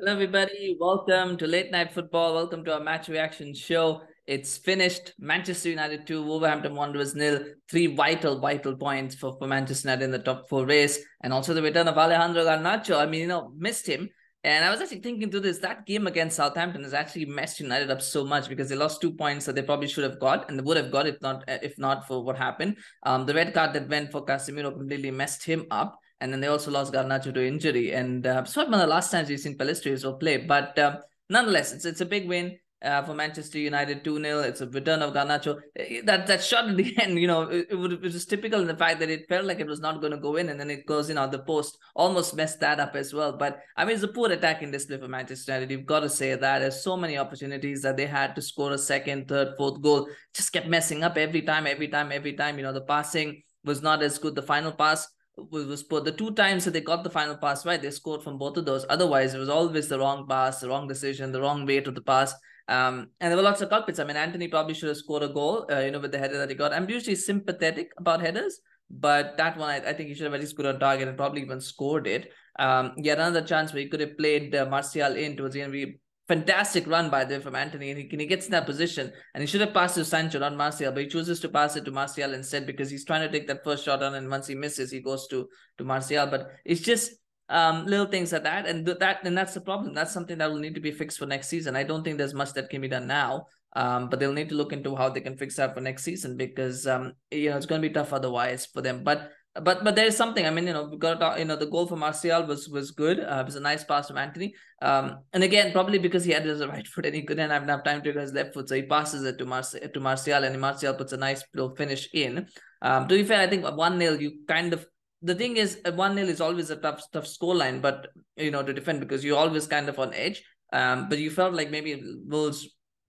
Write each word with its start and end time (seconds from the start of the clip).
Hello, 0.00 0.12
everybody. 0.12 0.78
Welcome 0.80 1.36
to 1.36 1.46
Late 1.46 1.70
Night 1.70 1.92
Football. 1.92 2.32
Welcome 2.32 2.64
to 2.64 2.72
our 2.72 2.80
match 2.80 3.08
reaction 3.08 3.52
show. 3.52 4.00
It's 4.26 4.56
finished. 4.56 5.12
Manchester 5.18 5.68
United 5.68 6.06
2, 6.06 6.22
Wolverhampton 6.24 6.74
Wanderers 6.74 7.14
nil. 7.14 7.44
Three 7.70 7.94
vital, 7.94 8.38
vital 8.38 8.74
points 8.76 9.14
for, 9.14 9.36
for 9.38 9.46
Manchester 9.46 9.88
United 9.90 10.04
in 10.06 10.10
the 10.10 10.18
top 10.18 10.48
four 10.48 10.64
race. 10.64 10.98
And 11.22 11.34
also 11.34 11.52
the 11.52 11.60
return 11.60 11.86
of 11.86 11.98
Alejandro 11.98 12.46
Garnacho. 12.46 12.96
I 12.96 13.04
mean, 13.04 13.20
you 13.20 13.26
know, 13.26 13.52
missed 13.54 13.86
him. 13.86 14.08
And 14.42 14.64
I 14.64 14.70
was 14.70 14.80
actually 14.80 15.00
thinking 15.00 15.30
through 15.30 15.40
this. 15.40 15.58
That 15.58 15.84
game 15.84 16.06
against 16.06 16.36
Southampton 16.36 16.82
has 16.84 16.94
actually 16.94 17.26
messed 17.26 17.60
United 17.60 17.90
up 17.90 18.00
so 18.00 18.24
much 18.24 18.48
because 18.48 18.70
they 18.70 18.76
lost 18.76 19.02
two 19.02 19.12
points 19.12 19.44
that 19.44 19.54
they 19.54 19.60
probably 19.60 19.88
should 19.88 20.04
have 20.04 20.18
got 20.18 20.48
and 20.48 20.58
they 20.58 20.62
would 20.62 20.78
have 20.78 20.90
got 20.90 21.08
if 21.08 21.20
not 21.20 21.44
if 21.46 21.78
not 21.78 22.08
for 22.08 22.24
what 22.24 22.38
happened. 22.38 22.78
Um, 23.02 23.26
the 23.26 23.34
red 23.34 23.52
card 23.52 23.74
that 23.74 23.90
went 23.90 24.12
for 24.12 24.24
Casemiro 24.24 24.72
completely 24.72 25.10
messed 25.10 25.44
him 25.44 25.66
up. 25.70 25.98
And 26.20 26.32
then 26.32 26.40
they 26.40 26.48
also 26.48 26.70
lost 26.70 26.92
Garnacho 26.92 27.32
to 27.32 27.46
injury. 27.46 27.92
And 27.92 28.26
uh, 28.26 28.42
it's 28.44 28.56
one 28.56 28.72
of 28.72 28.80
the 28.80 28.86
last 28.86 29.10
times 29.10 29.28
we've 29.28 29.40
seen 29.40 29.56
Pellistri 29.56 29.92
as 29.92 30.04
well 30.04 30.14
play. 30.14 30.36
But 30.36 30.78
uh, 30.78 30.98
nonetheless, 31.28 31.72
it's 31.72 31.84
it's 31.84 32.00
a 32.00 32.06
big 32.06 32.28
win 32.28 32.58
uh, 32.82 33.02
for 33.02 33.14
Manchester 33.14 33.58
United 33.58 34.04
2 34.04 34.22
0. 34.22 34.40
It's 34.40 34.60
a 34.60 34.66
return 34.66 35.02
of 35.02 35.12
Garnacho. 35.12 35.60
Eh, 35.76 36.00
that 36.04 36.26
that 36.26 36.42
shot 36.42 36.68
at 36.68 36.76
the 36.76 36.94
end, 37.02 37.18
you 37.18 37.26
know, 37.26 37.42
it, 37.42 37.68
it, 37.70 37.74
would, 37.74 37.92
it 37.92 38.02
was 38.02 38.24
typical 38.24 38.60
in 38.60 38.66
the 38.66 38.76
fact 38.76 39.00
that 39.00 39.10
it 39.10 39.28
felt 39.28 39.44
like 39.44 39.60
it 39.60 39.66
was 39.66 39.80
not 39.80 40.00
going 40.00 40.12
to 40.12 40.18
go 40.18 40.36
in 40.36 40.48
and 40.48 40.58
then 40.58 40.70
it 40.70 40.86
goes 40.86 41.10
in 41.10 41.18
on 41.18 41.30
the 41.30 41.38
post. 41.38 41.78
Almost 41.94 42.36
messed 42.36 42.60
that 42.60 42.80
up 42.80 42.96
as 42.96 43.12
well. 43.12 43.32
But 43.32 43.60
I 43.76 43.84
mean, 43.84 43.94
it's 43.94 44.04
a 44.04 44.08
poor 44.08 44.30
attacking 44.30 44.70
display 44.70 44.98
for 44.98 45.08
Manchester 45.08 45.52
United. 45.52 45.70
You've 45.70 45.86
got 45.86 46.00
to 46.00 46.08
say 46.08 46.34
that. 46.34 46.58
There's 46.60 46.82
so 46.82 46.96
many 46.96 47.18
opportunities 47.18 47.82
that 47.82 47.96
they 47.96 48.06
had 48.06 48.34
to 48.36 48.42
score 48.42 48.72
a 48.72 48.78
second, 48.78 49.28
third, 49.28 49.54
fourth 49.56 49.80
goal. 49.82 50.08
Just 50.34 50.52
kept 50.52 50.68
messing 50.68 51.02
up 51.02 51.16
every 51.16 51.42
time, 51.42 51.66
every 51.66 51.88
time, 51.88 52.12
every 52.12 52.34
time. 52.34 52.56
You 52.56 52.64
know, 52.64 52.72
the 52.72 52.82
passing 52.82 53.42
was 53.64 53.82
not 53.82 54.02
as 54.02 54.18
good. 54.18 54.34
The 54.34 54.42
final 54.42 54.72
pass 54.72 55.06
was, 55.50 55.84
was 55.90 56.04
the 56.04 56.12
two 56.12 56.32
times 56.32 56.64
that 56.64 56.72
they 56.72 56.80
got 56.80 57.04
the 57.04 57.10
final 57.10 57.36
pass 57.36 57.64
right, 57.64 57.80
they 57.80 57.90
scored 57.90 58.22
from 58.22 58.38
both 58.38 58.56
of 58.56 58.64
those. 58.64 58.84
Otherwise, 58.88 59.34
it 59.34 59.38
was 59.38 59.48
always 59.48 59.88
the 59.88 59.98
wrong 59.98 60.26
pass, 60.28 60.60
the 60.60 60.68
wrong 60.68 60.86
decision, 60.86 61.32
the 61.32 61.40
wrong 61.40 61.66
way 61.66 61.80
to 61.80 61.90
the 61.90 62.02
pass. 62.02 62.34
Um, 62.68 63.08
and 63.20 63.30
there 63.30 63.36
were 63.36 63.42
lots 63.42 63.60
of 63.60 63.68
culprits. 63.68 63.98
I 63.98 64.04
mean, 64.04 64.16
Antony 64.16 64.46
probably 64.48 64.74
should 64.74 64.88
have 64.88 64.96
scored 64.96 65.24
a 65.24 65.28
goal, 65.28 65.66
uh, 65.70 65.80
you 65.80 65.90
know, 65.90 65.98
with 65.98 66.12
the 66.12 66.18
header 66.18 66.38
that 66.38 66.48
he 66.48 66.54
got. 66.54 66.72
I'm 66.72 66.88
usually 66.88 67.16
sympathetic 67.16 67.90
about 67.98 68.20
headers, 68.20 68.60
but 68.88 69.36
that 69.38 69.56
one, 69.56 69.68
I, 69.68 69.76
I 69.90 69.92
think 69.92 70.08
he 70.08 70.14
should 70.14 70.24
have 70.24 70.34
at 70.34 70.40
least 70.40 70.56
put 70.56 70.66
on 70.66 70.78
target 70.78 71.08
and 71.08 71.16
probably 71.16 71.42
even 71.42 71.60
scored 71.60 72.06
it. 72.06 72.32
Um, 72.58 72.92
yet 72.96 73.18
another 73.18 73.42
chance 73.42 73.72
where 73.72 73.82
he 73.82 73.88
could 73.88 74.00
have 74.00 74.16
played 74.16 74.54
uh, 74.54 74.66
Martial 74.66 75.16
in 75.16 75.36
towards 75.36 75.54
the 75.54 75.62
end. 75.62 75.72
We 75.72 75.98
fantastic 76.30 76.86
run 76.86 77.10
by 77.10 77.24
there 77.24 77.40
from 77.40 77.56
Antony. 77.56 77.90
and 77.90 77.98
he, 77.98 78.08
he 78.08 78.26
gets 78.26 78.46
in 78.46 78.52
that 78.52 78.64
position, 78.64 79.12
and 79.34 79.42
he 79.42 79.48
should 79.48 79.60
have 79.60 79.74
passed 79.74 79.96
to 79.96 80.04
Sancho, 80.04 80.38
not 80.38 80.56
Martial, 80.56 80.92
but 80.92 81.02
he 81.02 81.08
chooses 81.08 81.40
to 81.40 81.48
pass 81.48 81.74
it 81.74 81.84
to 81.84 81.90
Martial 81.90 82.34
instead 82.34 82.66
because 82.66 82.88
he's 82.88 83.04
trying 83.04 83.26
to 83.26 83.32
take 83.32 83.48
that 83.48 83.64
first 83.64 83.84
shot 83.84 84.00
on, 84.00 84.14
and 84.14 84.30
once 84.30 84.46
he 84.46 84.54
misses, 84.54 84.92
he 84.92 85.00
goes 85.00 85.26
to 85.28 85.48
to 85.78 85.84
Martial. 85.84 86.28
But 86.28 86.52
it's 86.64 86.80
just 86.80 87.12
um, 87.48 87.84
little 87.86 88.06
things 88.06 88.32
like 88.32 88.44
that, 88.44 88.66
and 88.66 88.86
th- 88.86 88.98
that 89.00 89.24
and 89.24 89.36
that's 89.36 89.54
the 89.54 89.60
problem. 89.60 89.92
That's 89.92 90.12
something 90.12 90.38
that 90.38 90.50
will 90.50 90.60
need 90.60 90.76
to 90.76 90.80
be 90.80 90.92
fixed 90.92 91.18
for 91.18 91.26
next 91.26 91.48
season. 91.48 91.74
I 91.74 91.82
don't 91.82 92.04
think 92.04 92.16
there's 92.16 92.34
much 92.42 92.52
that 92.52 92.70
can 92.70 92.80
be 92.80 92.88
done 92.88 93.08
now. 93.08 93.46
Um, 93.72 94.08
but 94.08 94.18
they'll 94.18 94.32
need 94.32 94.48
to 94.48 94.56
look 94.56 94.72
into 94.72 94.96
how 94.96 95.10
they 95.10 95.20
can 95.20 95.36
fix 95.36 95.54
that 95.54 95.74
for 95.74 95.80
next 95.80 96.02
season 96.02 96.36
because 96.36 96.88
um, 96.88 97.12
you 97.30 97.50
know 97.50 97.56
it's 97.56 97.66
going 97.66 97.80
to 97.80 97.88
be 97.88 97.94
tough 97.94 98.12
otherwise 98.12 98.66
for 98.66 98.82
them. 98.82 99.04
But 99.04 99.30
but 99.62 99.84
but 99.84 99.94
there 99.94 100.06
is 100.06 100.16
something. 100.16 100.46
I 100.46 100.50
mean, 100.50 100.66
you 100.66 100.72
know, 100.72 100.84
we 100.84 100.96
got 100.96 101.38
you 101.38 101.44
know 101.44 101.56
the 101.56 101.66
goal 101.66 101.86
for 101.86 101.96
Martial 101.96 102.44
was 102.46 102.68
was 102.68 102.90
good. 102.90 103.20
Uh, 103.20 103.38
it 103.40 103.46
was 103.46 103.56
a 103.56 103.60
nice 103.60 103.84
pass 103.84 104.08
from 104.08 104.18
Antony. 104.18 104.54
Um, 104.82 105.18
and 105.32 105.42
again, 105.42 105.72
probably 105.72 105.98
because 105.98 106.24
he 106.24 106.32
had 106.32 106.44
his 106.44 106.64
right 106.64 106.86
foot 106.86 107.06
and 107.06 107.14
he 107.14 107.22
couldn't 107.22 107.50
have 107.50 107.62
enough 107.62 107.84
time 107.84 108.02
to 108.02 108.12
get 108.12 108.20
his 108.20 108.32
left 108.32 108.54
foot, 108.54 108.68
so 108.68 108.74
he 108.74 108.82
passes 108.82 109.24
it 109.24 109.38
to 109.38 109.44
Martial 109.44 109.80
to 109.80 110.00
Martial, 110.00 110.44
and 110.44 110.60
Martial 110.60 110.94
puts 110.94 111.12
a 111.12 111.16
nice 111.16 111.44
little 111.54 111.74
finish 111.76 112.08
in. 112.12 112.46
Um, 112.82 113.08
to 113.08 113.16
be 113.16 113.24
fair, 113.24 113.40
I 113.40 113.46
think 113.46 113.64
one 113.64 113.98
0 113.98 114.14
you 114.14 114.40
kind 114.48 114.72
of 114.72 114.86
the 115.22 115.34
thing 115.34 115.56
is 115.56 115.80
one 115.94 116.14
0 116.14 116.28
is 116.28 116.40
always 116.40 116.70
a 116.70 116.76
tough 116.76 117.02
tough 117.12 117.26
score 117.26 117.54
line, 117.54 117.80
but 117.80 118.08
you 118.36 118.50
know 118.50 118.62
to 118.62 118.72
defend 118.72 119.00
because 119.00 119.24
you're 119.24 119.38
always 119.38 119.66
kind 119.66 119.88
of 119.88 119.98
on 119.98 120.14
edge. 120.14 120.42
Um, 120.72 121.08
but 121.08 121.18
you 121.18 121.30
felt 121.30 121.54
like 121.54 121.70
maybe 121.70 122.02
Wolves 122.26 122.68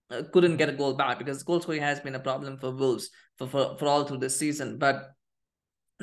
uh, 0.09 0.23
couldn't 0.33 0.57
get 0.57 0.69
a 0.69 0.73
goal 0.73 0.94
back 0.94 1.19
because 1.19 1.44
goal 1.44 1.61
scoring 1.61 1.81
has 1.81 1.99
been 1.99 2.16
a 2.16 2.19
problem 2.19 2.57
for 2.57 2.72
Wolves 2.72 3.09
for, 3.38 3.47
for, 3.47 3.77
for 3.77 3.85
all 3.85 4.03
through 4.03 4.18
this 4.18 4.38
season. 4.38 4.78
But 4.78 5.12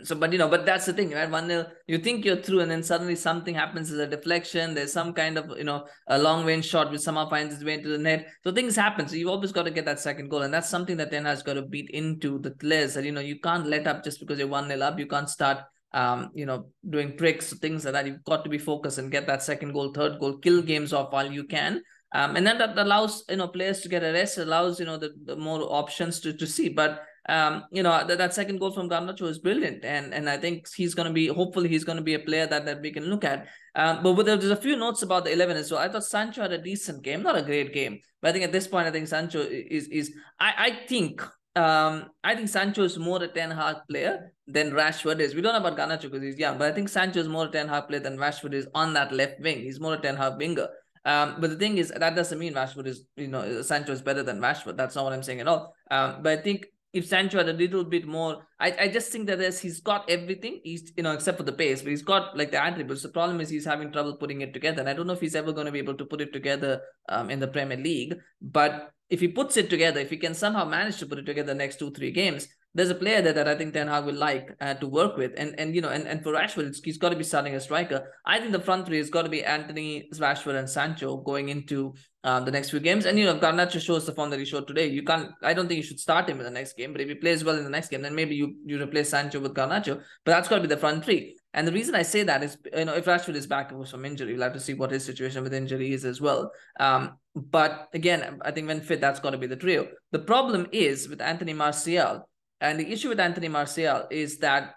so, 0.04 0.14
but 0.14 0.32
you 0.32 0.38
know, 0.38 0.48
but 0.48 0.66
that's 0.66 0.86
the 0.86 0.92
thing, 0.92 1.10
right? 1.10 1.31
One 1.31 1.48
nil, 1.48 1.66
you 1.86 1.98
think 1.98 2.25
you're 2.25 2.42
through, 2.42 2.60
and 2.60 2.70
then 2.70 2.82
suddenly 2.82 3.16
something 3.16 3.54
happens 3.54 3.91
as 3.91 3.98
a 3.98 4.06
deflection. 4.06 4.75
There's 4.75 4.92
some 4.92 5.12
kind 5.12 5.38
of 5.38 5.56
you 5.56 5.64
know 5.64 5.86
a 6.06 6.19
long 6.19 6.44
range 6.44 6.66
shot 6.66 6.91
which 6.91 7.00
somehow 7.00 7.28
finds 7.28 7.54
its 7.54 7.64
way 7.64 7.75
into 7.75 7.88
the 7.88 7.98
net. 7.98 8.28
So 8.44 8.53
things 8.53 8.76
happen. 8.76 9.09
So 9.09 9.16
you've 9.16 9.28
always 9.28 9.53
got 9.53 9.64
to 9.64 9.70
get 9.70 9.84
that 9.84 10.00
second 10.00 10.28
goal, 10.28 10.42
and 10.42 10.53
that's 10.53 10.69
something 10.69 10.97
that 10.97 11.10
then 11.10 11.25
has 11.25 11.42
got 11.42 11.54
to 11.54 11.62
beat 11.62 11.91
into 11.91 12.38
the 12.38 12.53
players. 12.53 12.94
That 12.94 13.04
you 13.04 13.12
know 13.12 13.20
you 13.20 13.41
can't 13.41 13.66
let 13.66 13.86
up 13.86 14.04
just 14.04 14.20
because 14.20 14.38
you're 14.38 14.48
one 14.48 14.69
nil 14.69 14.82
up. 14.82 14.98
You 14.98 15.06
can't 15.06 15.28
start 15.28 15.59
um, 15.92 16.30
you 16.34 16.47
know, 16.47 16.66
doing 16.88 17.16
tricks, 17.16 17.53
things 17.54 17.84
like 17.84 17.94
that. 17.94 18.06
You've 18.06 18.25
got 18.25 18.44
to 18.44 18.50
be 18.50 18.59
focused 18.59 18.98
and 18.98 19.10
get 19.10 19.26
that 19.26 19.42
second 19.42 19.72
goal, 19.72 19.92
third 19.92 20.19
goal, 20.20 20.38
kill 20.38 20.62
games 20.62 20.92
off 20.92 21.12
while 21.12 21.30
you 21.30 21.44
can. 21.44 21.82
Um, 22.15 22.36
and 22.36 22.47
then 22.47 22.59
that 22.59 22.78
allows 22.78 23.25
you 23.28 23.36
know 23.36 23.48
players 23.48 23.80
to 23.80 23.88
get 23.88 24.03
a 24.03 24.12
rest, 24.12 24.38
allows 24.38 24.80
you 24.80 24.86
know 24.86 24.97
the, 24.97 25.12
the 25.25 25.36
more 25.36 25.60
options 25.62 26.20
to, 26.20 26.32
to 26.32 26.47
see. 26.47 26.69
But 26.69 27.03
um, 27.28 27.64
you 27.70 27.82
know, 27.82 28.06
that, 28.06 28.18
that 28.18 28.34
second 28.34 28.58
goal 28.58 28.72
from 28.72 28.88
Garnacho 28.88 29.28
is 29.28 29.38
brilliant. 29.38 29.84
And 29.84 30.14
and 30.14 30.28
I 30.28 30.38
think 30.38 30.66
he's 30.74 30.94
going 30.94 31.08
to 31.08 31.12
be, 31.12 31.26
hopefully, 31.26 31.68
he's 31.68 31.84
going 31.84 31.98
to 31.98 32.04
be 32.04 32.14
a 32.14 32.18
player 32.18 32.46
that, 32.46 32.64
that 32.64 32.80
we 32.80 32.90
can 32.90 33.04
look 33.04 33.24
at. 33.24 33.46
Um, 33.74 34.02
but 34.02 34.22
there's 34.24 34.50
a 34.50 34.56
few 34.56 34.76
notes 34.76 35.02
about 35.02 35.24
the 35.24 35.32
11 35.32 35.56
as 35.56 35.70
well. 35.70 35.80
I 35.80 35.88
thought 35.88 36.04
Sancho 36.04 36.42
had 36.42 36.52
a 36.52 36.58
decent 36.58 37.02
game, 37.02 37.22
not 37.22 37.38
a 37.38 37.42
great 37.42 37.72
game. 37.72 38.00
But 38.20 38.30
I 38.30 38.32
think 38.32 38.44
at 38.44 38.52
this 38.52 38.66
point, 38.66 38.86
I 38.86 38.90
think 38.90 39.08
Sancho 39.08 39.40
is, 39.40 39.86
is 39.88 40.12
I, 40.40 40.52
I 40.58 40.86
think, 40.86 41.22
um, 41.54 42.06
I 42.24 42.34
think 42.34 42.48
Sancho 42.48 42.82
is 42.82 42.98
more 42.98 43.22
a 43.22 43.28
Ten 43.28 43.50
Hag 43.50 43.76
player 43.88 44.32
than 44.46 44.72
Rashford 44.72 45.20
is. 45.20 45.34
We 45.34 45.42
don't 45.42 45.52
know 45.52 45.68
about 45.68 45.78
Garnacho 45.78 46.02
because 46.02 46.22
he's 46.22 46.38
young, 46.38 46.58
but 46.58 46.70
I 46.70 46.74
think 46.74 46.88
Sancho 46.88 47.20
is 47.20 47.28
more 47.28 47.46
a 47.46 47.50
Ten 47.50 47.68
Hag 47.68 47.88
player 47.88 48.00
than 48.00 48.16
Rashford 48.16 48.54
is 48.54 48.66
on 48.74 48.94
that 48.94 49.12
left 49.12 49.40
wing. 49.40 49.60
He's 49.60 49.80
more 49.80 49.94
a 49.94 50.00
Ten 50.00 50.16
Hag 50.16 50.38
winger. 50.38 50.68
Um, 51.04 51.36
but 51.40 51.50
the 51.50 51.56
thing 51.56 51.78
is, 51.78 51.90
that 51.90 52.16
doesn't 52.16 52.38
mean 52.38 52.54
Rashford 52.54 52.86
is, 52.86 53.04
you 53.16 53.28
know, 53.28 53.62
Sancho 53.62 53.92
is 53.92 54.02
better 54.02 54.22
than 54.22 54.40
Rashford. 54.40 54.76
That's 54.76 54.96
not 54.96 55.04
what 55.04 55.12
I'm 55.12 55.22
saying 55.22 55.40
at 55.40 55.48
all. 55.48 55.74
Um, 55.90 56.22
but 56.22 56.38
I 56.38 56.42
think 56.42 56.66
if 56.93 57.06
Sancho 57.06 57.38
had 57.38 57.49
a 57.49 57.53
little 57.53 57.84
bit 57.84 58.06
more, 58.06 58.47
I, 58.59 58.75
I 58.81 58.88
just 58.88 59.12
think 59.12 59.26
that 59.26 59.41
he's 59.59 59.81
got 59.81 60.09
everything. 60.09 60.60
He's 60.65 60.93
you 60.97 61.03
know 61.03 61.12
except 61.12 61.37
for 61.37 61.44
the 61.44 61.53
pace, 61.53 61.82
but 61.82 61.91
he's 61.91 62.03
got 62.03 62.37
like 62.37 62.50
the 62.50 62.62
attributes. 62.62 63.03
The 63.03 63.10
problem 63.10 63.41
is 63.41 63.49
he's 63.49 63.65
having 63.65 63.93
trouble 63.93 64.16
putting 64.16 64.41
it 64.41 64.54
together, 64.54 64.81
and 64.81 64.88
I 64.88 64.94
don't 64.94 65.06
know 65.06 65.12
if 65.12 65.21
he's 65.21 65.34
ever 65.34 65.53
going 65.53 65.66
to 65.66 65.72
be 65.72 65.78
able 65.78 65.97
to 65.97 66.04
put 66.04 66.21
it 66.21 66.32
together 66.32 66.81
um, 67.09 67.31
in 67.31 67.41
the 67.41 67.48
Premier 67.48 67.77
League. 67.77 68.16
But 68.41 68.91
if 69.10 69.21
he 69.21 69.28
puts 69.28 69.56
it 69.56 69.71
together, 69.71 70.00
if 70.00 70.10
he 70.10 70.16
can 70.16 70.34
somehow 70.34 70.65
manage 70.65 70.98
to 70.98 71.06
put 71.06 71.19
it 71.19 71.27
together 71.27 71.48
the 71.48 71.54
next 71.54 71.78
two 71.78 71.91
three 71.91 72.10
games, 72.10 72.48
there's 72.78 72.91
a 72.91 72.94
player 72.94 73.21
there 73.21 73.33
that 73.33 73.49
I 73.49 73.56
think 73.56 73.75
Ten 73.75 73.89
Hag 73.89 74.05
will 74.05 74.15
like 74.15 74.55
uh, 74.61 74.75
to 74.75 74.87
work 74.87 75.16
with, 75.16 75.33
and 75.37 75.59
and 75.59 75.75
you 75.75 75.81
know, 75.81 75.89
and, 75.89 76.06
and 76.06 76.22
for 76.22 76.33
Rashford, 76.33 76.77
he's 76.84 76.97
got 76.97 77.09
to 77.09 77.16
be 77.16 77.25
starting 77.25 77.56
a 77.56 77.61
striker. 77.61 78.12
I 78.25 78.39
think 78.39 78.53
the 78.53 78.61
front 78.61 78.87
three 78.87 78.99
has 78.99 79.11
got 79.11 79.22
to 79.22 79.28
be 79.28 79.44
Antony, 79.44 80.09
Rashford, 80.15 80.55
and 80.55 80.71
Sancho 80.71 81.16
going 81.16 81.49
into 81.49 81.94
um, 82.22 82.44
the 82.44 82.53
next 82.53 82.71
few 82.71 82.78
games. 82.78 83.05
And 83.05 83.19
you 83.19 83.25
know, 83.25 83.37
Garnacho 83.37 83.81
shows 83.81 84.06
the 84.06 84.12
form 84.12 84.31
that 84.31 84.39
he 84.39 84.44
showed 84.44 84.69
today. 84.69 84.87
You 84.87 85.03
can't. 85.03 85.33
I 85.43 85.55
don't 85.55 85.66
think 85.66 85.78
you 85.78 85.83
should 85.83 85.99
start 85.99 86.28
him 86.28 86.39
in 86.39 86.44
the 86.44 86.53
next 86.53 86.77
game, 86.77 86.93
but 86.93 87.00
if 87.00 87.09
he 87.09 87.16
plays 87.16 87.43
well 87.43 87.59
in 87.59 87.65
the 87.65 87.71
next 87.71 87.89
game, 87.89 88.03
then 88.03 88.15
maybe 88.15 88.37
you 88.37 88.55
you 88.65 88.81
replace 88.81 89.09
Sancho 89.09 89.41
with 89.41 89.55
Garnacho. 89.55 90.00
But 90.25 90.33
that's 90.33 90.49
got 90.49 90.56
to 90.56 90.62
be 90.62 90.69
the 90.69 90.77
front 90.77 91.05
three. 91.05 91.37
And 91.55 91.66
the 91.66 91.72
reason 91.72 91.97
I 91.97 92.03
say 92.03 92.22
that 92.22 92.45
is, 92.45 92.59
you 92.77 92.84
know, 92.84 92.95
if 92.95 93.06
Rashford 93.06 93.34
is 93.34 93.47
back 93.47 93.72
from 93.89 94.05
injury, 94.05 94.34
we'll 94.34 94.43
have 94.43 94.53
to 94.53 94.60
see 94.60 94.75
what 94.75 94.93
his 94.93 95.05
situation 95.05 95.43
with 95.43 95.55
injury 95.55 95.93
is 95.93 96.05
as 96.05 96.21
well. 96.21 96.53
Um, 96.78 97.16
but 97.34 97.89
again, 97.95 98.39
I 98.43 98.50
think 98.50 98.69
when 98.69 98.81
fit, 98.81 99.00
that's 99.00 99.19
got 99.19 99.31
to 99.31 99.39
be 99.39 99.47
the 99.47 99.56
trio. 99.56 99.89
The 100.12 100.19
problem 100.19 100.69
is 100.72 101.09
with 101.09 101.22
Anthony 101.22 101.55
Martial 101.55 102.28
and 102.60 102.78
the 102.78 102.91
issue 102.91 103.08
with 103.08 103.20
Anthony 103.20 103.48
Martial 103.48 104.06
is 104.10 104.38
that 104.38 104.74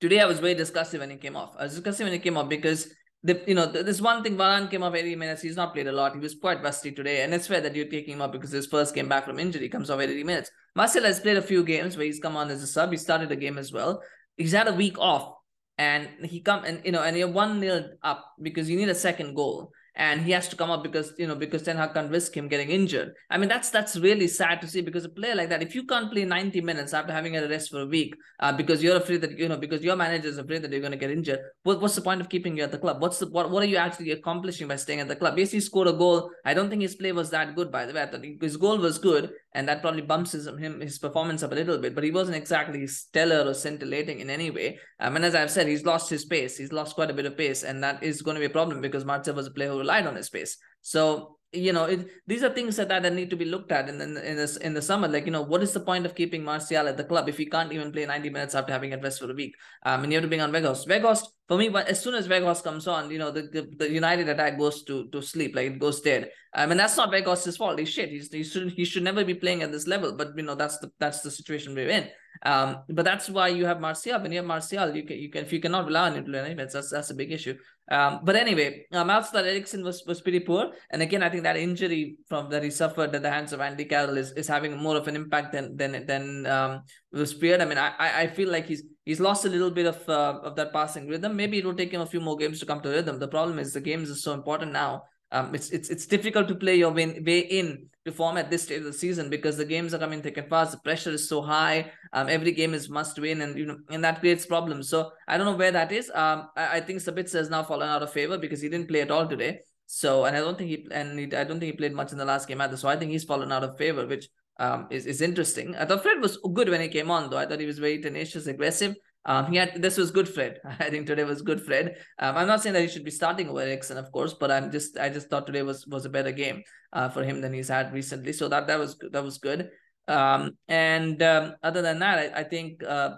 today 0.00 0.20
I 0.20 0.26
was 0.26 0.40
very 0.40 0.54
disgusted 0.54 1.00
when 1.00 1.10
he 1.10 1.16
came 1.16 1.36
off. 1.36 1.54
I 1.58 1.64
was 1.64 1.74
disgusted 1.74 2.04
when 2.04 2.12
he 2.12 2.18
came 2.18 2.36
off 2.36 2.48
because 2.48 2.88
the 3.22 3.42
you 3.46 3.54
know 3.54 3.66
this 3.66 4.00
one 4.00 4.22
thing 4.22 4.36
Varane 4.36 4.70
came 4.70 4.82
off 4.82 4.94
80 4.94 5.16
minutes. 5.16 5.42
He's 5.42 5.56
not 5.56 5.74
played 5.74 5.88
a 5.88 5.92
lot. 5.92 6.14
He 6.14 6.20
was 6.20 6.36
quite 6.36 6.62
rusty 6.62 6.92
today, 6.92 7.22
and 7.22 7.34
it's 7.34 7.46
fair 7.46 7.60
that 7.60 7.74
you're 7.74 7.88
taking 7.88 8.14
him 8.14 8.22
up 8.22 8.32
because 8.32 8.50
his 8.50 8.66
first 8.66 8.94
game 8.94 9.08
back 9.08 9.24
from 9.24 9.38
injury 9.38 9.68
comes 9.68 9.90
off 9.90 10.00
80 10.00 10.22
minutes. 10.24 10.50
Martial 10.76 11.02
has 11.02 11.20
played 11.20 11.36
a 11.36 11.42
few 11.42 11.64
games 11.64 11.96
where 11.96 12.06
he's 12.06 12.20
come 12.20 12.36
on 12.36 12.50
as 12.50 12.62
a 12.62 12.66
sub. 12.66 12.92
He 12.92 12.96
started 12.96 13.32
a 13.32 13.36
game 13.36 13.58
as 13.58 13.72
well. 13.72 14.02
He's 14.36 14.52
had 14.52 14.68
a 14.68 14.72
week 14.72 14.98
off, 14.98 15.34
and 15.78 16.08
he 16.24 16.40
come 16.40 16.64
and 16.64 16.80
you 16.84 16.92
know 16.92 17.02
and 17.02 17.16
you're 17.16 17.28
one 17.28 17.60
nil 17.60 17.88
up 18.02 18.24
because 18.40 18.70
you 18.70 18.76
need 18.76 18.88
a 18.88 18.94
second 18.94 19.34
goal 19.34 19.72
and 19.98 20.22
he 20.22 20.30
has 20.30 20.48
to 20.48 20.56
come 20.56 20.70
up 20.70 20.82
because 20.84 21.12
you 21.18 21.26
know 21.26 21.34
because 21.34 21.64
Ten 21.64 21.76
Hag 21.76 21.92
can't 21.92 22.10
risk 22.10 22.36
him 22.36 22.46
getting 22.48 22.70
injured. 22.70 23.14
I 23.30 23.36
mean 23.36 23.48
that's 23.48 23.70
that's 23.70 23.96
really 23.98 24.28
sad 24.28 24.60
to 24.62 24.68
see 24.68 24.80
because 24.80 25.04
a 25.04 25.08
player 25.08 25.34
like 25.34 25.48
that, 25.48 25.62
if 25.62 25.74
you 25.74 25.84
can't 25.84 26.10
play 26.10 26.24
90 26.24 26.60
minutes 26.60 26.94
after 26.94 27.12
having 27.12 27.36
a 27.36 27.48
rest 27.48 27.70
for 27.70 27.80
a 27.80 27.86
week, 27.86 28.14
uh, 28.38 28.52
because 28.52 28.82
you're 28.82 28.96
afraid 28.96 29.20
that 29.22 29.36
you 29.36 29.48
know 29.48 29.56
because 29.56 29.82
your 29.82 29.96
manager 29.96 30.28
is 30.28 30.38
afraid 30.38 30.62
that 30.62 30.70
you're 30.70 30.80
going 30.80 30.92
to 30.92 30.98
get 30.98 31.10
injured, 31.10 31.40
what, 31.64 31.80
what's 31.80 31.96
the 31.96 32.00
point 32.00 32.20
of 32.20 32.28
keeping 32.28 32.56
you 32.56 32.62
at 32.62 32.70
the 32.70 32.78
club? 32.78 33.02
What's 33.02 33.18
the 33.18 33.26
what 33.26 33.50
what 33.50 33.62
are 33.62 33.66
you 33.66 33.76
actually 33.76 34.12
accomplishing 34.12 34.68
by 34.68 34.76
staying 34.76 35.00
at 35.00 35.08
the 35.08 35.16
club? 35.16 35.36
Yes, 35.36 35.50
he 35.50 35.60
scored 35.60 35.88
a 35.88 35.92
goal. 35.92 36.30
I 36.44 36.54
don't 36.54 36.70
think 36.70 36.82
his 36.82 36.94
play 36.94 37.10
was 37.10 37.30
that 37.30 37.56
good 37.56 37.72
by 37.72 37.84
the 37.84 37.92
way. 37.92 38.02
I 38.02 38.06
thought 38.06 38.24
his 38.40 38.56
goal 38.56 38.78
was 38.78 38.98
good, 38.98 39.32
and 39.52 39.68
that 39.68 39.82
probably 39.82 40.02
bumps 40.02 40.32
his 40.32 40.46
him 40.46 40.80
his 40.80 40.98
performance 41.00 41.42
up 41.42 41.50
a 41.50 41.56
little 41.56 41.78
bit, 41.78 41.96
but 41.96 42.04
he 42.04 42.12
wasn't 42.12 42.36
exactly 42.36 42.86
stellar 42.86 43.48
or 43.48 43.54
scintillating 43.54 44.20
in 44.20 44.30
any 44.30 44.50
way. 44.50 44.78
I 45.00 45.10
mean, 45.10 45.24
as 45.24 45.34
I've 45.34 45.50
said, 45.50 45.66
he's 45.66 45.84
lost 45.84 46.08
his 46.08 46.24
pace. 46.24 46.56
He's 46.56 46.72
lost 46.72 46.94
quite 46.94 47.10
a 47.10 47.14
bit 47.14 47.26
of 47.26 47.36
pace, 47.36 47.64
and 47.64 47.82
that 47.82 48.02
is 48.02 48.22
going 48.22 48.36
to 48.36 48.40
be 48.40 48.46
a 48.46 48.50
problem 48.50 48.80
because 48.80 49.04
Martial 49.04 49.34
was 49.34 49.48
a 49.48 49.50
player 49.50 49.70
who 49.70 49.87
on 49.88 50.16
his 50.16 50.30
pace. 50.30 50.56
So 50.80 51.38
you 51.52 51.72
know, 51.72 51.84
it, 51.84 52.08
these 52.26 52.42
are 52.42 52.50
things 52.50 52.76
that, 52.76 52.88
that 52.88 53.12
need 53.12 53.30
to 53.30 53.36
be 53.36 53.46
looked 53.46 53.72
at 53.72 53.88
in, 53.88 54.00
in 54.00 54.16
in 54.18 54.36
this 54.36 54.56
in 54.58 54.74
the 54.74 54.82
summer. 54.82 55.08
Like 55.08 55.24
you 55.24 55.32
know, 55.32 55.42
what 55.42 55.62
is 55.62 55.72
the 55.72 55.80
point 55.80 56.04
of 56.04 56.14
keeping 56.14 56.44
Martial 56.44 56.86
at 56.86 56.96
the 56.96 57.04
club 57.04 57.28
if 57.28 57.38
he 57.38 57.46
can't 57.46 57.72
even 57.72 57.90
play 57.90 58.04
ninety 58.04 58.28
minutes 58.28 58.54
after 58.54 58.72
having 58.72 58.92
a 58.92 58.98
rest 58.98 59.20
for 59.20 59.30
a 59.30 59.34
week? 59.34 59.54
Um, 59.84 60.04
and 60.04 60.12
you 60.12 60.18
have 60.18 60.24
to 60.24 60.28
bring 60.28 60.42
on 60.42 60.52
Weghorst. 60.52 60.86
Weghorst 60.86 61.24
for 61.48 61.56
me, 61.56 61.70
but 61.70 61.88
as 61.88 62.00
soon 62.00 62.14
as 62.14 62.28
Weghorst 62.28 62.62
comes 62.62 62.86
on, 62.86 63.10
you 63.10 63.18
know, 63.18 63.30
the, 63.30 63.42
the, 63.42 63.66
the, 63.78 63.90
United 63.90 64.28
attack 64.28 64.58
goes 64.58 64.82
to 64.84 65.08
to 65.08 65.22
sleep, 65.22 65.56
like 65.56 65.66
it 65.66 65.78
goes 65.78 66.02
dead. 66.02 66.30
I 66.54 66.66
mean, 66.66 66.76
that's 66.76 66.96
not 66.96 67.10
Weghorst's 67.10 67.56
fault. 67.56 67.78
He's 67.78 67.88
shit. 67.88 68.10
He's, 68.10 68.30
he 68.30 68.44
should 68.44 68.70
he 68.72 68.84
should 68.84 69.02
never 69.02 69.24
be 69.24 69.34
playing 69.34 69.62
at 69.62 69.72
this 69.72 69.86
level. 69.86 70.12
But 70.12 70.36
you 70.36 70.42
know, 70.42 70.54
that's 70.54 70.78
the 70.78 70.92
that's 70.98 71.22
the 71.22 71.30
situation 71.30 71.74
we're 71.74 71.88
in. 71.88 72.08
Um, 72.42 72.82
but 72.88 73.04
that's 73.04 73.28
why 73.28 73.48
you 73.48 73.66
have 73.66 73.80
Martial. 73.80 74.20
When 74.20 74.30
you 74.30 74.38
have 74.38 74.46
Martial, 74.46 74.94
you 74.94 75.04
can 75.04 75.18
you 75.18 75.30
can 75.30 75.44
if 75.44 75.52
you 75.52 75.60
cannot 75.60 75.86
rely 75.86 76.10
on 76.10 76.16
him 76.16 76.26
to 76.26 76.30
learn 76.30 76.44
anyways, 76.44 76.74
that's 76.74 76.90
that's 76.90 77.10
a 77.10 77.14
big 77.14 77.32
issue. 77.32 77.56
Um, 77.90 78.20
but 78.22 78.36
anyway, 78.36 78.84
um, 78.92 79.08
outside 79.08 79.46
Eriksen 79.46 79.82
was 79.82 80.04
was 80.06 80.20
pretty 80.20 80.40
poor, 80.40 80.72
and 80.90 81.00
again, 81.00 81.22
I 81.22 81.30
think 81.30 81.44
that 81.44 81.56
injury 81.56 82.18
from 82.28 82.50
that 82.50 82.62
he 82.62 82.70
suffered 82.70 83.14
at 83.14 83.22
the 83.22 83.30
hands 83.30 83.52
of 83.52 83.60
Andy 83.60 83.86
Carroll 83.86 84.18
is, 84.18 84.32
is 84.32 84.46
having 84.46 84.76
more 84.76 84.96
of 84.96 85.08
an 85.08 85.16
impact 85.16 85.52
than 85.52 85.76
than 85.76 86.04
than 86.06 86.46
um 86.46 86.82
was 87.10 87.32
feared. 87.32 87.60
I 87.60 87.64
mean, 87.64 87.78
I 87.78 87.92
I 87.98 88.26
feel 88.26 88.50
like 88.50 88.66
he's 88.66 88.82
he's 89.08 89.20
lost 89.28 89.44
a 89.44 89.52
little 89.54 89.74
bit 89.78 89.86
of 89.92 89.98
uh, 90.08 90.38
of 90.48 90.54
that 90.58 90.72
passing 90.78 91.08
rhythm. 91.12 91.36
Maybe 91.42 91.58
it 91.58 91.64
will 91.66 91.80
take 91.80 91.92
him 91.96 92.02
a 92.06 92.12
few 92.14 92.22
more 92.28 92.36
games 92.42 92.60
to 92.60 92.66
come 92.70 92.80
to 92.82 92.90
rhythm. 92.96 93.18
The 93.18 93.34
problem 93.36 93.58
is 93.58 93.72
the 93.72 93.88
games 93.92 94.08
is 94.14 94.22
so 94.22 94.32
important 94.40 94.72
now 94.72 94.92
um, 95.30 95.54
it's 95.54 95.70
it's 95.70 95.90
it's 95.90 96.06
difficult 96.06 96.48
to 96.48 96.54
play 96.54 96.76
your 96.76 96.90
way, 96.90 97.20
way 97.20 97.40
in 97.40 97.88
to 98.06 98.12
form 98.12 98.38
at 98.38 98.50
this 98.50 98.62
stage 98.62 98.78
of 98.78 98.84
the 98.84 98.92
season 98.92 99.28
because 99.28 99.58
the 99.58 99.64
games 99.64 99.92
are 99.92 99.98
coming 99.98 100.22
thick 100.22 100.38
and 100.38 100.48
fast. 100.48 100.72
The 100.72 100.78
pressure 100.78 101.10
is 101.10 101.28
so 101.28 101.42
high. 101.42 101.92
Um, 102.14 102.28
every 102.28 102.52
game 102.52 102.72
is 102.72 102.88
must 102.88 103.18
win, 103.18 103.42
and 103.42 103.58
you 103.58 103.66
know, 103.66 103.76
and 103.90 104.02
that 104.04 104.20
creates 104.20 104.46
problems. 104.46 104.88
So 104.88 105.10
I 105.26 105.36
don't 105.36 105.46
know 105.46 105.56
where 105.56 105.72
that 105.72 105.92
is. 105.92 106.10
Um, 106.14 106.48
I, 106.56 106.78
I 106.78 106.80
think 106.80 107.00
Sabitzer 107.00 107.34
has 107.34 107.50
now 107.50 107.62
fallen 107.62 107.88
out 107.88 108.02
of 108.02 108.12
favor 108.12 108.38
because 108.38 108.62
he 108.62 108.70
didn't 108.70 108.88
play 108.88 109.02
at 109.02 109.10
all 109.10 109.26
today. 109.28 109.60
So 109.86 110.24
and 110.24 110.34
I 110.34 110.40
don't 110.40 110.56
think 110.56 110.70
he 110.70 110.86
and 110.90 111.18
he, 111.18 111.24
I 111.26 111.44
don't 111.44 111.60
think 111.60 111.72
he 111.72 111.76
played 111.76 111.92
much 111.92 112.12
in 112.12 112.18
the 112.18 112.24
last 112.24 112.48
game 112.48 112.62
either. 112.62 112.78
So 112.78 112.88
I 112.88 112.96
think 112.96 113.10
he's 113.10 113.24
fallen 113.24 113.52
out 113.52 113.64
of 113.64 113.76
favor, 113.76 114.06
which 114.06 114.28
um 114.58 114.86
is, 114.90 115.06
is 115.06 115.20
interesting. 115.20 115.76
I 115.76 115.84
thought 115.84 116.02
Fred 116.02 116.20
was 116.20 116.38
good 116.52 116.68
when 116.68 116.80
he 116.80 116.88
came 116.88 117.10
on 117.10 117.30
though. 117.30 117.38
I 117.38 117.46
thought 117.46 117.60
he 117.60 117.66
was 117.66 117.78
very 117.78 118.00
tenacious, 118.00 118.46
aggressive. 118.46 118.94
Um, 119.24 119.52
he 119.52 119.58
had 119.58 119.82
this 119.82 119.98
was 119.98 120.10
good 120.10 120.28
Fred. 120.28 120.58
I 120.64 120.90
think 120.90 121.06
today 121.06 121.24
was 121.24 121.42
good 121.42 121.60
Fred. 121.62 121.96
Um, 122.18 122.36
I'm 122.36 122.46
not 122.46 122.62
saying 122.62 122.72
that 122.74 122.82
he 122.82 122.88
should 122.88 123.04
be 123.04 123.10
starting 123.10 123.48
over 123.48 123.60
Eriksen, 123.60 123.98
of 123.98 124.10
course, 124.10 124.34
but 124.34 124.50
I'm 124.50 124.70
just 124.70 124.98
I 124.98 125.08
just 125.10 125.28
thought 125.28 125.46
today 125.46 125.62
was 125.62 125.86
was 125.86 126.04
a 126.04 126.10
better 126.10 126.32
game 126.32 126.62
uh, 126.92 127.08
for 127.08 127.22
him 127.22 127.40
than 127.40 127.52
he's 127.52 127.68
had 127.68 127.92
recently. 127.92 128.32
So 128.32 128.48
that 128.48 128.66
that 128.66 128.78
was 128.78 128.96
that 129.12 129.22
was 129.22 129.38
good. 129.38 129.70
Um, 130.08 130.56
and 130.66 131.22
um, 131.22 131.54
other 131.62 131.82
than 131.82 131.98
that, 131.98 132.34
I, 132.34 132.40
I 132.40 132.44
think 132.44 132.82
uh, 132.82 133.16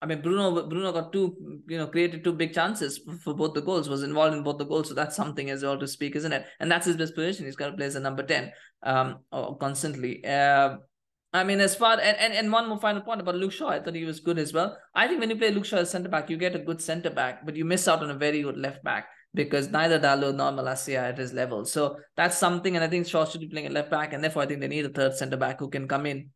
I 0.00 0.06
mean 0.06 0.22
Bruno 0.22 0.68
Bruno 0.68 0.92
got 0.92 1.12
two 1.12 1.60
you 1.66 1.78
know 1.78 1.88
created 1.88 2.22
two 2.22 2.32
big 2.32 2.52
chances 2.54 3.00
for, 3.22 3.34
both 3.34 3.54
the 3.54 3.62
goals. 3.62 3.88
Was 3.88 4.02
involved 4.02 4.36
in 4.36 4.42
both 4.42 4.58
the 4.58 4.64
goals, 4.64 4.88
so 4.88 4.94
that's 4.94 5.16
something 5.16 5.50
as 5.50 5.62
well 5.62 5.78
to 5.78 5.88
speak, 5.88 6.14
isn't 6.16 6.32
it? 6.32 6.46
And 6.60 6.70
that's 6.70 6.86
his 6.86 6.96
best 6.96 7.14
position. 7.14 7.46
He's 7.46 7.56
got 7.56 7.70
to 7.70 7.76
play 7.76 7.86
as 7.86 7.96
a 7.96 8.00
number 8.00 8.22
ten 8.22 8.52
um 8.82 9.18
constantly. 9.60 10.24
Uh, 10.24 10.76
I 11.32 11.44
mean, 11.44 11.60
as 11.60 11.74
far 11.74 11.94
and, 12.00 12.16
and, 12.16 12.32
and 12.32 12.50
one 12.50 12.68
more 12.68 12.78
final 12.78 13.02
point 13.02 13.20
about 13.20 13.34
Luke 13.34 13.52
Shaw, 13.52 13.68
I 13.68 13.80
thought 13.80 13.94
he 13.94 14.04
was 14.04 14.20
good 14.20 14.38
as 14.38 14.52
well. 14.52 14.78
I 14.94 15.06
think 15.08 15.20
when 15.20 15.30
you 15.30 15.36
play 15.36 15.50
Luke 15.50 15.66
Shaw 15.66 15.78
as 15.78 15.90
centre 15.90 16.08
back, 16.08 16.30
you 16.30 16.38
get 16.38 16.56
a 16.56 16.60
good 16.60 16.80
centre 16.80 17.10
back, 17.10 17.44
but 17.44 17.56
you 17.56 17.64
miss 17.64 17.86
out 17.86 18.02
on 18.02 18.10
a 18.10 18.14
very 18.14 18.42
good 18.42 18.56
left 18.56 18.82
back 18.82 19.08
because 19.34 19.68
neither 19.68 19.98
Dalot 19.98 20.34
nor 20.34 20.52
Malacia 20.52 20.98
at 20.98 21.18
his 21.18 21.34
level. 21.34 21.64
So 21.66 21.98
that's 22.16 22.38
something, 22.38 22.76
and 22.76 22.84
I 22.84 22.88
think 22.88 23.06
Shaw 23.06 23.26
should 23.26 23.42
be 23.42 23.48
playing 23.48 23.66
at 23.66 23.72
left 23.72 23.90
back, 23.90 24.12
and 24.12 24.24
therefore 24.24 24.42
I 24.42 24.46
think 24.46 24.60
they 24.60 24.68
need 24.68 24.86
a 24.86 24.90
third 24.90 25.16
centre 25.16 25.36
back 25.36 25.60
who 25.60 25.68
can 25.68 25.86
come 25.86 26.06
in, 26.06 26.30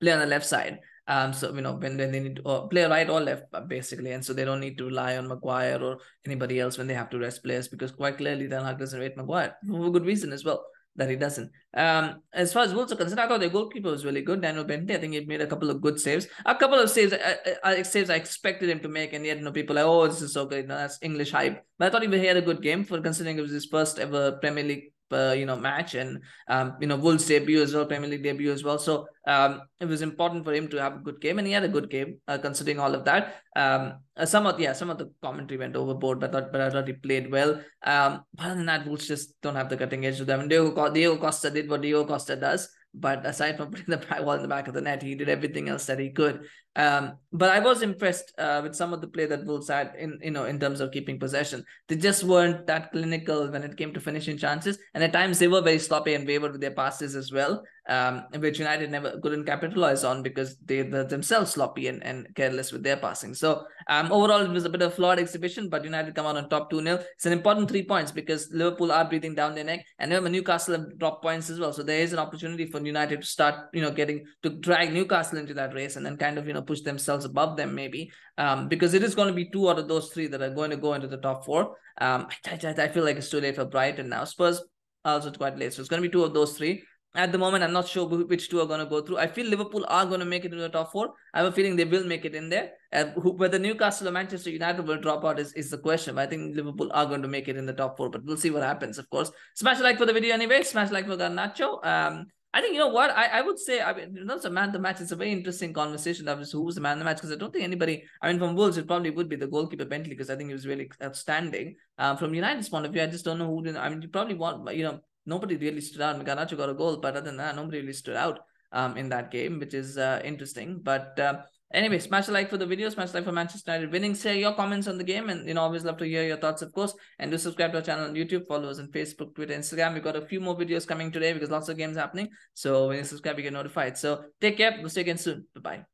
play 0.00 0.12
on 0.12 0.20
the 0.20 0.26
left 0.26 0.46
side. 0.46 0.80
Um, 1.08 1.32
so 1.32 1.52
you 1.52 1.60
know 1.60 1.72
when, 1.72 1.96
when 1.98 2.12
they 2.12 2.20
need 2.20 2.36
to 2.36 2.42
or 2.42 2.68
play 2.68 2.84
right 2.84 3.10
or 3.10 3.20
left 3.20 3.44
basically, 3.66 4.12
and 4.12 4.24
so 4.24 4.32
they 4.32 4.44
don't 4.44 4.60
need 4.60 4.78
to 4.78 4.84
rely 4.84 5.16
on 5.16 5.26
Maguire 5.26 5.82
or 5.82 5.98
anybody 6.24 6.60
else 6.60 6.78
when 6.78 6.86
they 6.86 6.94
have 6.94 7.10
to 7.10 7.18
rest 7.18 7.42
players 7.42 7.68
because 7.68 7.90
quite 7.90 8.18
clearly 8.18 8.48
Ten 8.48 8.64
Hag 8.64 8.78
doesn't 8.78 9.00
rate 9.00 9.16
Maguire 9.16 9.56
for 9.66 9.90
good 9.90 10.06
reason 10.06 10.32
as 10.32 10.44
well 10.44 10.64
that 10.96 11.08
he 11.08 11.16
doesn't. 11.16 11.50
Um, 11.74 12.20
as 12.34 12.52
far 12.52 12.64
as 12.64 12.74
Wolves 12.74 12.92
are 12.92 12.96
concerned, 12.96 13.20
I 13.20 13.26
thought 13.26 13.40
the 13.40 13.48
goalkeeper 13.48 13.90
was 13.90 14.04
really 14.04 14.20
good. 14.20 14.42
Daniel 14.42 14.64
Bentley, 14.64 14.94
I 14.94 14.98
think 14.98 15.14
he 15.14 15.24
made 15.24 15.40
a 15.40 15.46
couple 15.46 15.70
of 15.70 15.80
good 15.80 15.98
saves. 15.98 16.28
A 16.44 16.54
couple 16.54 16.78
of 16.78 16.90
saves, 16.90 17.12
uh, 17.14 17.36
uh, 17.64 17.82
saves 17.82 18.10
I 18.10 18.16
expected 18.16 18.68
him 18.68 18.80
to 18.80 18.88
make, 18.88 19.12
and 19.12 19.24
yet 19.24 19.38
you 19.38 19.44
know 19.44 19.52
people 19.52 19.76
like, 19.76 19.86
oh, 19.86 20.06
this 20.06 20.20
is 20.20 20.34
so 20.34 20.44
good. 20.44 20.68
No, 20.68 20.76
that's 20.76 20.98
English 21.02 21.32
hype. 21.32 21.64
But 21.78 21.86
I 21.86 21.90
thought 21.90 22.02
he 22.02 22.26
had 22.26 22.36
a 22.36 22.42
good 22.42 22.62
game 22.62 22.84
for 22.84 23.00
considering 23.00 23.38
it 23.38 23.42
was 23.42 23.50
his 23.50 23.66
first 23.66 23.98
ever 23.98 24.32
Premier 24.32 24.64
League 24.64 24.91
uh, 25.12 25.32
you 25.32 25.46
know 25.46 25.56
match 25.56 25.94
and 25.94 26.22
um, 26.48 26.76
you 26.80 26.86
know 26.86 26.96
Wolves 26.96 27.26
debut 27.26 27.62
as 27.62 27.74
well, 27.74 27.86
Premier 27.86 28.08
League 28.08 28.22
debut 28.22 28.50
as 28.52 28.64
well. 28.64 28.78
So 28.78 29.06
um, 29.26 29.62
it 29.80 29.86
was 29.86 30.02
important 30.02 30.44
for 30.44 30.52
him 30.52 30.68
to 30.68 30.80
have 30.80 30.96
a 30.96 30.98
good 30.98 31.20
game, 31.20 31.38
and 31.38 31.46
he 31.46 31.52
had 31.52 31.64
a 31.64 31.68
good 31.68 31.90
game 31.90 32.18
uh, 32.28 32.38
considering 32.38 32.80
all 32.80 32.94
of 32.94 33.04
that. 33.04 33.36
Um, 33.54 34.00
uh, 34.16 34.26
some 34.26 34.46
of 34.46 34.58
yeah, 34.58 34.72
some 34.72 34.90
of 34.90 34.98
the 34.98 35.10
commentary 35.22 35.58
went 35.58 35.76
overboard, 35.76 36.20
but 36.20 36.30
I 36.30 36.32
thought, 36.32 36.52
but 36.52 36.60
I 36.60 36.70
thought 36.70 36.86
he 36.86 36.94
played 36.94 37.30
well. 37.30 37.60
Um, 37.82 38.24
but 38.34 38.46
other 38.46 38.54
than 38.56 38.66
that, 38.66 38.86
Wolves 38.86 39.08
just 39.08 39.40
don't 39.42 39.56
have 39.56 39.68
the 39.68 39.76
cutting 39.76 40.06
edge 40.06 40.18
to 40.18 40.24
them. 40.24 40.40
And 40.40 40.50
Diego, 40.50 40.90
Diego 40.92 41.16
Costa 41.18 41.50
did 41.50 41.68
what 41.68 41.82
Diego 41.82 42.04
Costa 42.04 42.36
does. 42.36 42.68
But 42.94 43.24
aside 43.24 43.56
from 43.56 43.70
putting 43.70 43.86
the 43.86 43.96
ball 43.96 44.32
in 44.32 44.42
the 44.42 44.48
back 44.48 44.68
of 44.68 44.74
the 44.74 44.80
net, 44.80 45.02
he 45.02 45.14
did 45.14 45.28
everything 45.28 45.68
else 45.68 45.86
that 45.86 45.98
he 45.98 46.10
could. 46.10 46.46
Um, 46.74 47.18
but 47.32 47.50
I 47.50 47.60
was 47.60 47.82
impressed 47.82 48.32
uh, 48.38 48.60
with 48.62 48.74
some 48.74 48.92
of 48.92 49.00
the 49.00 49.06
play 49.06 49.26
that 49.26 49.44
Wolves 49.44 49.68
had 49.68 49.94
in 49.98 50.18
you 50.22 50.30
know 50.30 50.44
in 50.44 50.58
terms 50.58 50.80
of 50.80 50.92
keeping 50.92 51.18
possession. 51.18 51.64
They 51.88 51.96
just 51.96 52.24
weren't 52.24 52.66
that 52.66 52.92
clinical 52.92 53.50
when 53.50 53.62
it 53.62 53.76
came 53.76 53.92
to 53.92 54.00
finishing 54.00 54.38
chances, 54.38 54.78
and 54.94 55.04
at 55.04 55.12
times 55.12 55.38
they 55.38 55.48
were 55.48 55.60
very 55.60 55.78
sloppy 55.78 56.14
and 56.14 56.26
wavered 56.26 56.52
with 56.52 56.60
their 56.60 56.70
passes 56.70 57.14
as 57.14 57.30
well 57.30 57.62
um, 57.88 58.24
which 58.38 58.58
United 58.58 58.90
never 58.90 59.18
couldn't 59.20 59.44
capitalize 59.44 60.04
on 60.04 60.22
because 60.22 60.56
they 60.64 60.82
were 60.82 61.04
themselves 61.04 61.52
sloppy 61.52 61.88
and, 61.88 62.02
and 62.04 62.32
careless 62.34 62.70
with 62.70 62.82
their 62.82 62.96
passing. 62.96 63.34
So 63.34 63.64
um, 63.88 64.12
overall, 64.12 64.40
it 64.40 64.50
was 64.50 64.64
a 64.64 64.70
bit 64.70 64.82
of 64.82 64.92
a 64.92 64.94
flawed 64.94 65.18
exhibition, 65.18 65.68
but 65.68 65.84
United 65.84 66.14
come 66.14 66.26
out 66.26 66.36
on 66.36 66.48
top 66.48 66.70
2 66.70 66.82
0. 66.82 67.02
It's 67.14 67.26
an 67.26 67.32
important 67.32 67.68
three 67.68 67.84
points 67.84 68.12
because 68.12 68.48
Liverpool 68.52 68.92
are 68.92 69.04
breathing 69.04 69.34
down 69.34 69.54
their 69.54 69.64
neck, 69.64 69.84
and 69.98 70.10
remember, 70.10 70.30
Newcastle 70.30 70.78
have 70.78 70.98
dropped 70.98 71.22
points 71.22 71.50
as 71.50 71.58
well. 71.58 71.72
So 71.72 71.82
there 71.82 72.00
is 72.00 72.12
an 72.12 72.18
opportunity 72.18 72.66
for 72.66 72.80
United 72.80 73.22
to 73.22 73.26
start, 73.26 73.68
you 73.72 73.82
know, 73.82 73.90
getting 73.90 74.26
to 74.42 74.50
drag 74.50 74.92
Newcastle 74.92 75.38
into 75.38 75.54
that 75.54 75.74
race 75.74 75.96
and 75.96 76.06
then 76.06 76.16
kind 76.16 76.38
of, 76.38 76.46
you 76.46 76.52
know, 76.52 76.61
push 76.66 76.80
themselves 76.80 77.24
above 77.24 77.56
them 77.56 77.74
maybe 77.74 78.10
um, 78.38 78.68
because 78.68 78.94
it 78.94 79.02
is 79.02 79.14
going 79.14 79.28
to 79.28 79.34
be 79.34 79.50
two 79.50 79.68
out 79.68 79.78
of 79.78 79.88
those 79.88 80.10
three 80.10 80.26
that 80.26 80.42
are 80.42 80.50
going 80.50 80.70
to 80.70 80.76
go 80.76 80.94
into 80.94 81.08
the 81.08 81.16
top 81.16 81.44
four. 81.44 81.76
Um, 82.00 82.26
I, 82.46 82.58
I, 82.64 82.84
I 82.84 82.88
feel 82.88 83.04
like 83.04 83.16
it's 83.16 83.30
too 83.30 83.40
late 83.40 83.56
for 83.56 83.64
Brighton 83.64 84.08
now. 84.08 84.24
Spurs 84.24 84.62
also 85.04 85.30
quite 85.32 85.58
late. 85.58 85.72
So 85.72 85.80
it's 85.80 85.88
going 85.88 86.02
to 86.02 86.08
be 86.08 86.12
two 86.12 86.24
of 86.24 86.34
those 86.34 86.56
three 86.56 86.82
at 87.14 87.30
the 87.30 87.38
moment, 87.38 87.62
I'm 87.62 87.72
not 87.72 87.86
sure 87.86 88.08
which 88.08 88.48
two 88.48 88.60
are 88.60 88.66
going 88.66 88.80
to 88.80 88.86
go 88.86 89.02
through. 89.02 89.18
I 89.18 89.26
feel 89.26 89.46
Liverpool 89.46 89.84
are 89.88 90.06
going 90.06 90.20
to 90.20 90.26
make 90.26 90.46
it 90.46 90.52
into 90.52 90.62
the 90.62 90.70
top 90.70 90.92
four. 90.92 91.12
I 91.34 91.40
have 91.40 91.48
a 91.48 91.52
feeling 91.52 91.76
they 91.76 91.84
will 91.84 92.06
make 92.06 92.24
it 92.24 92.34
in 92.34 92.48
there. 92.48 92.70
Uh, 92.90 93.06
who, 93.20 93.32
whether 93.32 93.58
Newcastle 93.58 94.08
or 94.08 94.12
Manchester 94.12 94.48
United 94.48 94.86
will 94.86 94.98
drop 94.98 95.22
out 95.24 95.38
is, 95.38 95.52
is 95.52 95.70
the 95.70 95.76
question. 95.76 96.14
But 96.14 96.22
I 96.22 96.26
think 96.28 96.56
Liverpool 96.56 96.90
are 96.92 97.04
going 97.04 97.20
to 97.20 97.28
make 97.28 97.48
it 97.48 97.56
in 97.56 97.66
the 97.66 97.74
top 97.74 97.98
four, 97.98 98.08
but 98.08 98.24
we'll 98.24 98.38
see 98.38 98.50
what 98.50 98.62
happens, 98.62 98.96
of 98.96 99.10
course. 99.10 99.30
Smash 99.54 99.80
like 99.80 99.98
for 99.98 100.06
the 100.06 100.12
video 100.14 100.32
anyway. 100.32 100.62
Smash 100.62 100.90
like 100.90 101.06
for 101.06 101.18
Garnacho. 101.18 101.84
Um, 101.84 102.28
I 102.54 102.60
think 102.60 102.74
you 102.74 102.80
know 102.80 102.88
what 102.88 103.10
I, 103.10 103.38
I 103.38 103.40
would 103.40 103.58
say. 103.58 103.80
I 103.80 103.94
mean, 103.94 104.16
in 104.16 104.28
terms 104.28 104.44
of 104.44 104.52
man 104.52 104.72
the 104.72 104.78
match, 104.78 105.00
it's 105.00 105.12
a 105.12 105.16
very 105.16 105.32
interesting 105.32 105.72
conversation. 105.72 106.26
Was 106.26 106.52
who 106.52 106.62
was 106.62 106.74
the 106.74 106.82
man 106.82 106.98
the 106.98 107.04
match 107.04 107.16
because 107.16 107.32
I 107.32 107.36
don't 107.36 107.52
think 107.52 107.64
anybody. 107.64 108.04
I 108.20 108.28
mean, 108.28 108.38
from 108.38 108.54
Wolves, 108.54 108.76
it 108.76 108.86
probably 108.86 109.10
would 109.10 109.28
be 109.28 109.36
the 109.36 109.46
goalkeeper 109.46 109.86
Bentley 109.86 110.10
because 110.10 110.28
I 110.28 110.36
think 110.36 110.50
he 110.50 110.52
was 110.52 110.66
really 110.66 110.90
outstanding. 111.02 111.76
Um, 111.96 112.18
from 112.18 112.34
United's 112.34 112.68
point 112.68 112.84
of 112.84 112.92
view, 112.92 113.02
I 113.02 113.06
just 113.06 113.24
don't 113.24 113.38
know 113.38 113.46
who. 113.46 113.62
Did, 113.62 113.76
I 113.76 113.88
mean, 113.88 114.02
you 114.02 114.08
probably 114.08 114.34
want 114.34 114.74
you 114.76 114.84
know 114.84 115.00
nobody 115.24 115.56
really 115.56 115.80
stood 115.80 116.02
out. 116.02 116.22
Garnacho 116.24 116.56
got 116.56 116.68
a 116.68 116.74
goal, 116.74 116.98
but 116.98 117.16
other 117.16 117.22
than 117.22 117.38
that, 117.38 117.56
nobody 117.56 117.80
really 117.80 117.94
stood 117.94 118.16
out 118.16 118.40
um, 118.72 118.98
in 118.98 119.08
that 119.08 119.30
game, 119.30 119.58
which 119.58 119.72
is 119.72 119.96
uh, 119.96 120.20
interesting. 120.22 120.80
But 120.82 121.18
uh, 121.18 121.42
anyway, 121.72 121.98
smash 121.98 122.28
a 122.28 122.32
like 122.32 122.50
for 122.50 122.56
the 122.56 122.66
video, 122.66 122.88
smash 122.88 123.14
like 123.14 123.24
for 123.24 123.32
Manchester 123.32 123.72
United 123.72 123.92
winning. 123.92 124.14
Share 124.14 124.34
your 124.34 124.54
comments 124.54 124.88
on 124.88 124.98
the 124.98 125.04
game, 125.04 125.28
and 125.28 125.46
you 125.46 125.54
know, 125.54 125.62
always 125.62 125.84
love 125.84 125.98
to 125.98 126.04
hear 126.04 126.24
your 126.24 126.36
thoughts, 126.36 126.62
of 126.62 126.72
course. 126.72 126.94
And 127.18 127.30
do 127.30 127.38
subscribe 127.38 127.72
to 127.72 127.78
our 127.78 127.84
channel 127.84 128.04
on 128.04 128.14
YouTube, 128.14 128.46
follow 128.46 128.68
us 128.68 128.78
on 128.78 128.88
Facebook, 128.88 129.34
Twitter, 129.34 129.54
Instagram. 129.54 129.94
We've 129.94 130.02
got 130.02 130.16
a 130.16 130.22
few 130.22 130.40
more 130.40 130.56
videos 130.56 130.86
coming 130.86 131.10
today 131.10 131.32
because 131.32 131.50
lots 131.50 131.68
of 131.68 131.76
games 131.76 131.96
happening. 131.96 132.28
So 132.54 132.88
when 132.88 132.98
you 132.98 133.04
subscribe, 133.04 133.36
you 133.38 133.44
get 133.44 133.52
notified. 133.52 133.98
So 133.98 134.24
take 134.40 134.56
care. 134.56 134.76
We'll 134.80 134.90
see 134.90 135.00
you 135.00 135.02
again 135.02 135.18
soon. 135.18 135.46
Bye 135.54 135.60
bye. 135.60 135.91